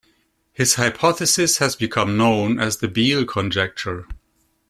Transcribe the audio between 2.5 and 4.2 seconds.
as the Beal Conjecture.